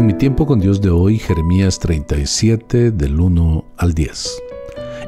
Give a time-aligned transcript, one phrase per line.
[0.00, 4.30] En mi tiempo con Dios de hoy, Jeremías 37 del 1 al 10.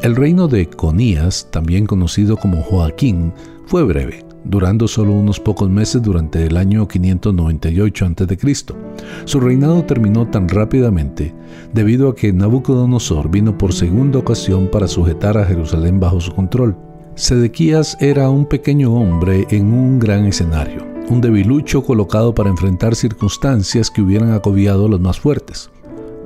[0.03, 3.33] El reino de Conías, también conocido como Joaquín,
[3.65, 8.55] fue breve, durando solo unos pocos meses durante el año 598 a.C.
[9.25, 11.35] Su reinado terminó tan rápidamente
[11.73, 16.77] debido a que Nabucodonosor vino por segunda ocasión para sujetar a Jerusalén bajo su control.
[17.15, 23.91] Sedequías era un pequeño hombre en un gran escenario, un debilucho colocado para enfrentar circunstancias
[23.91, 25.71] que hubieran acobiado a los más fuertes.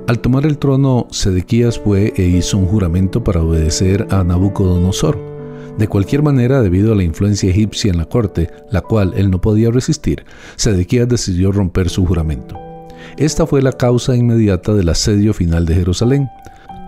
[0.07, 5.19] Al tomar el trono, Sedequías fue e hizo un juramento para obedecer a Nabucodonosor.
[5.77, 9.41] De cualquier manera, debido a la influencia egipcia en la corte, la cual él no
[9.41, 10.25] podía resistir,
[10.55, 12.57] Sedequías decidió romper su juramento.
[13.17, 16.29] Esta fue la causa inmediata del asedio final de Jerusalén,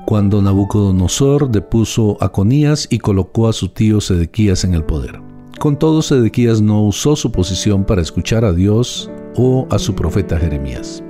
[0.05, 5.29] cuando Nabucodonosor depuso a Conías y colocó a su tío Sedequías en el poder.
[5.59, 10.40] Con todo, Sedequías no usó su posición para escuchar a Dios o a su profeta
[10.40, 11.04] Jeremías.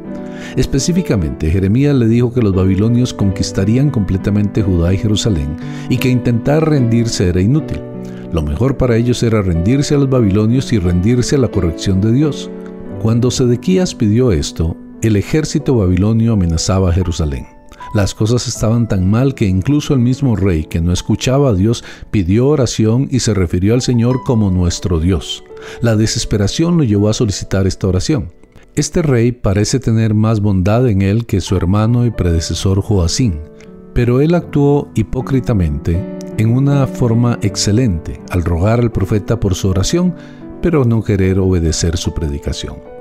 [0.55, 5.55] Específicamente, Jeremías le dijo que los babilonios conquistarían completamente Judá y Jerusalén
[5.87, 7.79] y que intentar rendirse era inútil.
[8.33, 12.11] Lo mejor para ellos era rendirse a los babilonios y rendirse a la corrección de
[12.11, 12.49] Dios.
[13.03, 17.58] Cuando Sedequías pidió esto, el ejército babilonio amenazaba a Jerusalén.
[17.93, 21.83] Las cosas estaban tan mal que incluso el mismo rey, que no escuchaba a Dios,
[22.11, 25.43] pidió oración y se refirió al Señor como nuestro Dios.
[25.81, 28.31] La desesperación lo llevó a solicitar esta oración.
[28.75, 33.39] Este rey parece tener más bondad en él que su hermano y predecesor Joacín,
[33.93, 40.15] pero él actuó hipócritamente en una forma excelente al rogar al profeta por su oración,
[40.61, 42.98] pero no querer obedecer su predicación.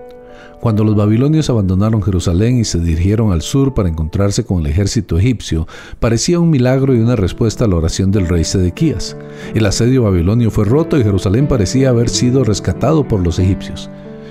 [0.60, 5.18] Cuando los babilonios abandonaron Jerusalén y se dirigieron al sur para encontrarse con el ejército
[5.18, 5.66] egipcio,
[6.00, 9.16] parecía un milagro y una respuesta a la oración del rey Sedequías.
[9.54, 13.88] El asedio babilonio fue roto y Jerusalén parecía haber sido rescatado por los egipcios.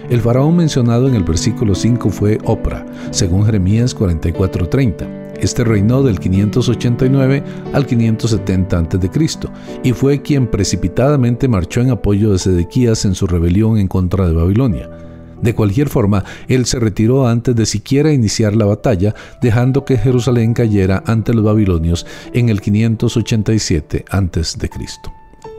[0.10, 5.28] El faraón mencionado en el versículo 5 fue Opra, según Jeremías 44:30.
[5.40, 9.10] Este reinó del 589 al 570 a.C.
[9.84, 14.34] y fue quien precipitadamente marchó en apoyo de Sedequías en su rebelión en contra de
[14.34, 14.90] Babilonia.
[15.42, 20.54] De cualquier forma, él se retiró antes de siquiera iniciar la batalla, dejando que Jerusalén
[20.54, 24.70] cayera ante los babilonios en el 587 a.C.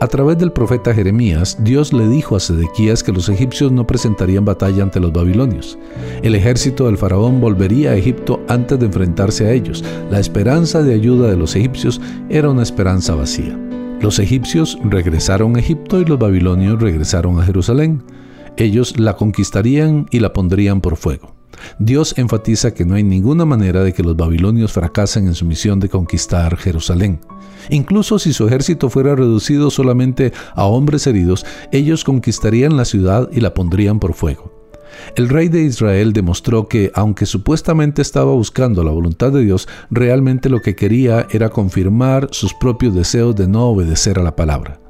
[0.00, 4.44] A través del profeta Jeremías, Dios le dijo a Sedequías que los egipcios no presentarían
[4.44, 5.76] batalla ante los babilonios.
[6.22, 9.84] El ejército del faraón volvería a Egipto antes de enfrentarse a ellos.
[10.08, 13.58] La esperanza de ayuda de los egipcios era una esperanza vacía.
[14.00, 18.04] Los egipcios regresaron a Egipto y los babilonios regresaron a Jerusalén.
[18.58, 21.36] Ellos la conquistarían y la pondrían por fuego.
[21.78, 25.78] Dios enfatiza que no hay ninguna manera de que los babilonios fracasen en su misión
[25.78, 27.20] de conquistar Jerusalén.
[27.70, 33.40] Incluso si su ejército fuera reducido solamente a hombres heridos, ellos conquistarían la ciudad y
[33.40, 34.52] la pondrían por fuego.
[35.14, 40.48] El rey de Israel demostró que, aunque supuestamente estaba buscando la voluntad de Dios, realmente
[40.48, 44.80] lo que quería era confirmar sus propios deseos de no obedecer a la palabra.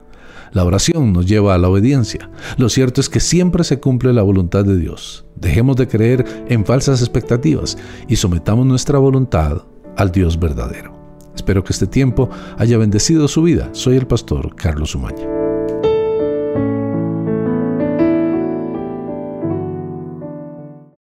[0.53, 2.31] La oración nos lleva a la obediencia.
[2.57, 5.25] Lo cierto es que siempre se cumple la voluntad de Dios.
[5.37, 7.79] Dejemos de creer en falsas expectativas
[8.09, 9.63] y sometamos nuestra voluntad
[9.97, 10.97] al Dios verdadero.
[11.35, 13.69] Espero que este tiempo haya bendecido su vida.
[13.73, 15.38] Soy el pastor Carlos Umaña.